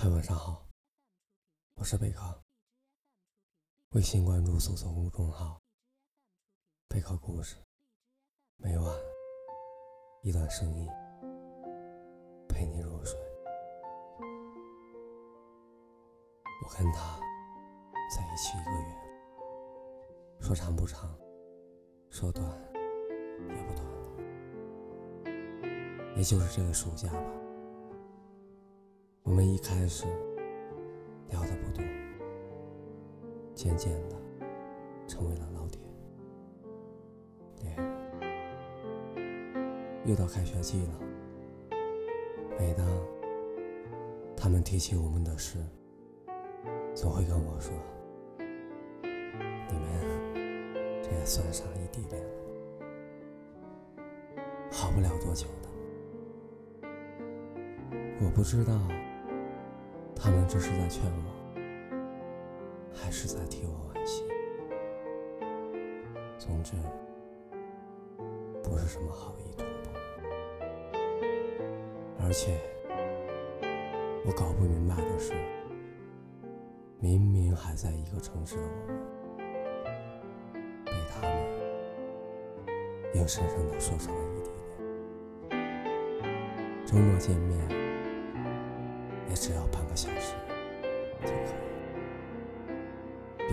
[0.00, 0.64] 嗨，晚上好，
[1.74, 2.22] 我是贝壳。
[3.96, 5.60] 微信关注搜索公众号
[6.86, 7.56] “贝壳故事”，
[8.58, 8.96] 每晚
[10.22, 10.88] 一段声音
[12.48, 13.18] 陪你入睡。
[16.64, 17.18] 我跟他
[18.16, 18.94] 在一起一个月，
[20.38, 21.12] 说长不长，
[22.08, 22.46] 说短
[23.48, 23.84] 也不短，
[26.16, 27.47] 也就是这个暑假吧。
[29.28, 30.06] 我们一开始
[31.28, 31.84] 聊的不多，
[33.54, 34.16] 渐渐的
[35.06, 35.82] 成为了老铁、
[37.60, 37.86] 恋人。
[40.06, 40.98] 又到开学季了，
[42.58, 42.86] 每当
[44.34, 45.58] 他们提起我们的事，
[46.94, 47.70] 总会跟我说
[48.32, 50.00] ：“你们
[51.02, 52.30] 这也算上异地恋了，
[54.72, 55.68] 好不了多久的。”
[58.24, 58.72] 我不知道。
[60.20, 61.30] 他们这是在劝我，
[62.92, 64.24] 还是在替我惋惜？
[66.36, 66.72] 总之，
[68.62, 69.90] 不是什么好意图吧。
[72.20, 72.58] 而且，
[74.26, 75.32] 我搞不明白的是，
[76.98, 78.98] 明明还在一个城市的我们，
[80.84, 81.30] 被他们
[83.14, 84.50] 硬生生的说成了异地
[85.48, 86.84] 恋。
[86.84, 87.87] 周末见面。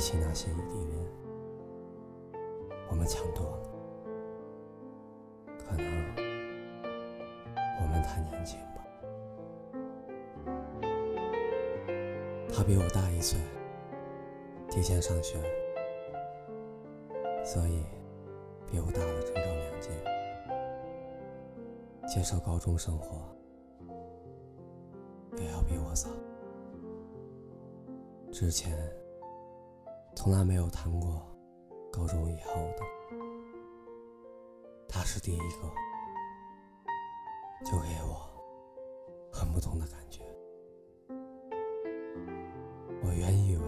[0.00, 1.04] 比起那些异地恋，
[2.88, 3.68] 我们强多了。
[5.58, 5.84] 可能
[7.82, 8.82] 我们太年轻吧。
[12.50, 13.38] 他比我大一岁，
[14.70, 15.38] 提前上学，
[17.44, 17.84] 所以
[18.66, 19.90] 比我大了整整两届，
[22.08, 23.20] 接受高中生活。
[25.36, 26.08] 也要比我早。
[28.32, 28.78] 之前
[30.14, 31.26] 从来没有谈过
[31.90, 32.82] 高中以后的，
[34.86, 35.44] 他是第一个，
[37.64, 38.30] 就给我
[39.32, 40.22] 很不同的感觉。
[43.02, 43.62] 我原以为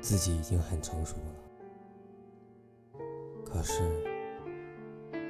[0.00, 3.00] 自己已经很成熟了，
[3.44, 3.82] 可是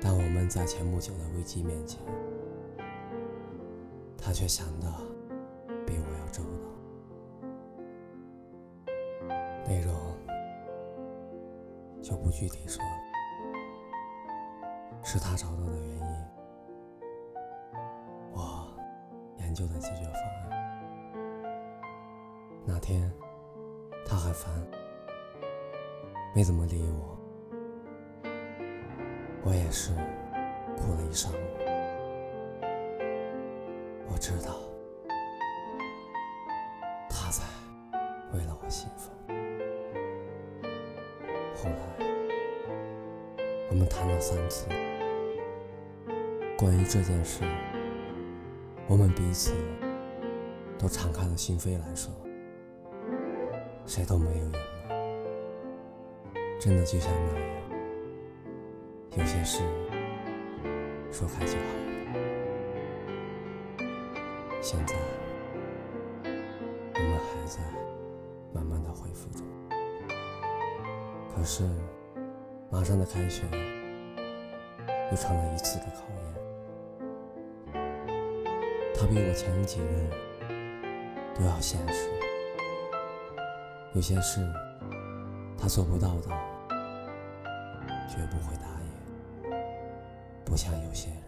[0.00, 2.02] 当我们在前不久的危机面前，
[4.18, 5.00] 他却想到
[12.38, 12.84] 具体说，
[15.02, 16.04] 是他找到的原因，
[18.34, 18.68] 我
[19.38, 20.50] 研究的解决方案。
[22.66, 23.10] 那天
[24.04, 24.52] 他很烦，
[26.34, 27.18] 没怎么理我，
[29.42, 29.94] 我也是
[30.76, 31.36] 哭了一上午。
[34.12, 34.60] 我知道，
[37.08, 37.42] 他在
[38.34, 39.10] 为了我兴奋。
[41.56, 42.06] 后来，
[43.68, 44.66] 我们谈了三次
[46.56, 47.42] 关于这件事，
[48.86, 49.52] 我们彼此
[50.78, 52.12] 都敞开了心扉来说，
[53.84, 54.60] 谁都没有隐瞒。
[56.58, 57.42] 真的就像那样，
[59.18, 59.62] 有些事
[61.12, 61.64] 说开就好。
[64.62, 64.94] 现在，
[66.94, 67.60] 我们还在
[68.54, 69.46] 慢慢的恢复中。
[71.34, 71.68] 可是，
[72.70, 73.42] 马上的开学
[75.10, 76.16] 又成了一次的考验。
[78.94, 80.10] 他比我前几任
[81.34, 82.10] 都要现实，
[83.94, 84.40] 有些事
[85.56, 86.28] 他做不到的，
[88.08, 88.86] 绝不会答应。
[90.44, 91.22] 不像有些人。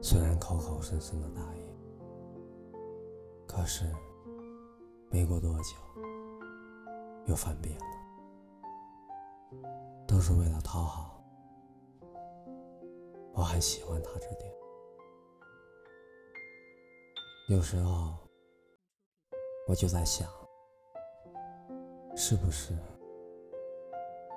[0.00, 1.62] 虽然口口声声的答应，
[3.46, 3.84] 可是
[5.10, 5.76] 没过多久
[7.26, 7.84] 又犯病了，
[10.06, 11.22] 都是为了讨好。
[13.34, 14.52] 我很喜欢他这点，
[17.48, 18.14] 有时候
[19.66, 20.28] 我就在想，
[22.14, 22.74] 是不是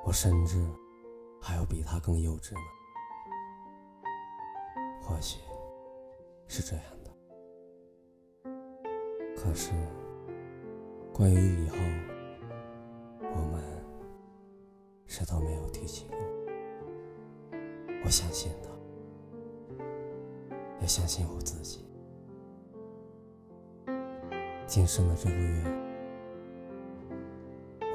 [0.06, 0.66] 我甚至
[1.42, 2.62] 还有比他更幼稚呢？
[5.02, 5.40] 或许。
[6.48, 7.12] 是这样的，
[9.36, 9.72] 可是
[11.12, 11.76] 关于以后，
[15.18, 16.18] 谁都没有提起过。
[18.04, 18.70] 我相信他，
[20.82, 21.86] 也相信我自己。
[24.68, 25.64] 今生的这个月，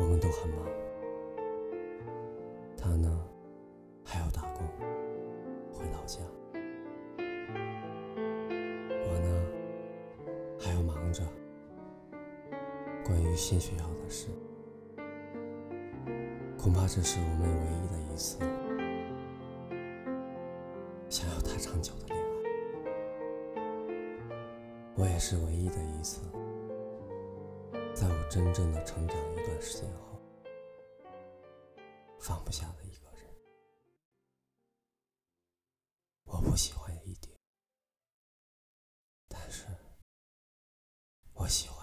[0.01, 0.67] 我们都很忙。
[2.75, 3.23] 他呢，
[4.03, 4.67] 还要打工，
[5.75, 6.21] 回老家。
[8.89, 9.29] 我呢，
[10.59, 11.23] 还要忙着
[13.05, 13.90] 关于新学校。
[16.63, 18.39] 恐怕这是我们唯一的一次
[21.09, 22.27] 想要太长久的恋爱。
[24.95, 26.21] 我也是唯一的一次，
[27.95, 30.21] 在我真正的成长一段时间后，
[32.21, 33.25] 放不下的一个人。
[36.25, 37.35] 我不喜欢一点，
[39.29, 39.65] 但是
[41.33, 41.80] 我喜欢。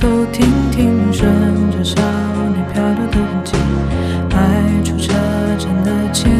[0.00, 1.30] 走停停，顺
[1.70, 2.00] 着少
[2.54, 3.52] 年漂流的痕迹，
[4.30, 5.12] 迈出车
[5.58, 6.30] 站的前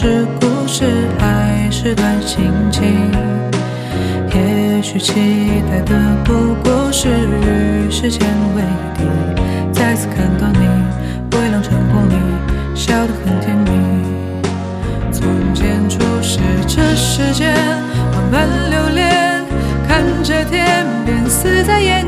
[0.00, 3.10] 是故事还是段心情？
[4.32, 5.92] 也许期待的
[6.24, 8.24] 不过是与时间
[8.54, 8.62] 为
[8.94, 9.02] 敌。
[9.72, 10.68] 再次看到你，
[11.32, 12.14] 微亮晨光里
[12.76, 13.70] 笑得很甜蜜。
[15.10, 17.52] 从前初识这世间
[18.12, 19.42] 万般流连，
[19.88, 22.07] 看着天边死在眼。